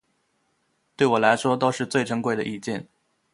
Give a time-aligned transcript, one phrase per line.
[0.95, 2.87] 对我来说都是最珍贵的意见